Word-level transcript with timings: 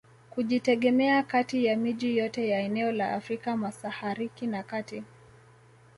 Kujitegemea 0.29 1.23
kati 1.23 1.65
ya 1.65 1.77
miji 1.77 2.17
yote 2.17 2.47
ya 2.49 2.59
eneo 2.59 2.91
la 2.91 3.11
Afrika 3.13 3.57
masahariki 3.57 4.47
na 4.47 4.63
kati 4.63 5.03